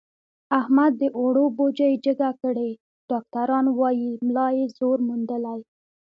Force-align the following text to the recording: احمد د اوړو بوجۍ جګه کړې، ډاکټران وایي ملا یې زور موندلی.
احمد 0.59 0.91
د 1.01 1.03
اوړو 1.19 1.45
بوجۍ 1.57 1.93
جګه 2.05 2.29
کړې، 2.41 2.69
ډاکټران 3.09 3.65
وایي 3.79 4.11
ملا 4.25 4.47
یې 4.57 4.65
زور 4.77 4.97
موندلی. 5.07 5.59